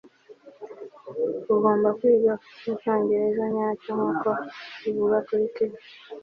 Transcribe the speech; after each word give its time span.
Ugomba 1.53 1.89
kwigira 1.97 2.35
mucyongereza 2.65 3.43
nyacyo 3.53 3.89
nkuko 3.97 4.29
bivugwa 4.81 5.17
kuri 5.27 5.45
TV 5.53 5.71